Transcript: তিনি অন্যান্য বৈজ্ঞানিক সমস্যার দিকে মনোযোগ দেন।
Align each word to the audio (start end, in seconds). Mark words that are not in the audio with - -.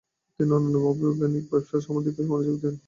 তিনি 0.39 0.51
অন্যান্য 0.51 0.77
বৈজ্ঞানিক 0.99 1.45
সমস্যার 1.83 2.03
দিকে 2.07 2.21
মনোযোগ 2.29 2.55
দেন। 2.63 2.75